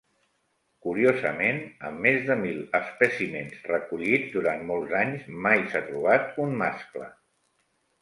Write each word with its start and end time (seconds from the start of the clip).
Curiosament, 0.85 1.59
amb 1.89 2.01
més 2.07 2.17
de 2.31 2.39
mil 2.41 2.57
espècimens 2.81 3.61
recollits 3.75 4.35
durant 4.39 4.67
molts 4.73 4.99
anys, 5.05 5.31
mai 5.47 5.65
s'ha 5.71 5.87
trobat 5.93 6.45
un 6.49 6.61
mascle. 6.67 7.17